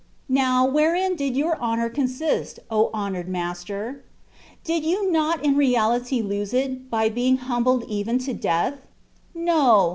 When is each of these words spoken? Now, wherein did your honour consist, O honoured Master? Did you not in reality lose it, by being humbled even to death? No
Now, 0.29 0.65
wherein 0.65 1.15
did 1.15 1.37
your 1.37 1.59
honour 1.59 1.87
consist, 1.87 2.57
O 2.71 2.89
honoured 2.91 3.27
Master? 3.29 4.03
Did 4.63 4.83
you 4.83 5.11
not 5.11 5.45
in 5.45 5.55
reality 5.55 6.23
lose 6.23 6.55
it, 6.55 6.89
by 6.89 7.07
being 7.07 7.37
humbled 7.37 7.83
even 7.83 8.17
to 8.17 8.33
death? 8.33 8.81
No 9.35 9.89